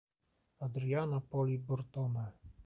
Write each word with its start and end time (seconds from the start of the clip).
Adriana 0.67 1.21
Poli 1.21 1.59
Bortone 1.59 2.25